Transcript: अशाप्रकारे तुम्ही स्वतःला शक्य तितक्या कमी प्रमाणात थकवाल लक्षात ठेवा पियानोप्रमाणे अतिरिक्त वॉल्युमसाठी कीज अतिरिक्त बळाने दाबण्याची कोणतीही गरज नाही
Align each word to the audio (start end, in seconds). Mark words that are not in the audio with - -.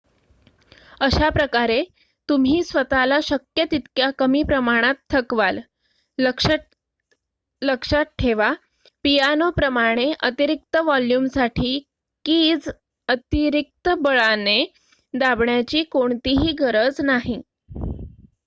अशाप्रकारे 1.01 1.83
तुम्ही 2.29 2.63
स्वतःला 2.63 3.19
शक्य 3.23 3.65
तितक्या 3.71 4.09
कमी 4.19 4.41
प्रमाणात 4.43 4.95
थकवाल 5.09 5.59
लक्षात 6.19 8.03
ठेवा 8.19 8.51
पियानोप्रमाणे 9.05 10.11
अतिरिक्त 10.21 10.77
वॉल्युमसाठी 10.85 11.77
कीज 12.25 12.69
अतिरिक्त 13.09 13.89
बळाने 13.99 14.59
दाबण्याची 15.13 15.83
कोणतीही 15.91 16.51
गरज 16.59 17.01
नाही 17.03 17.41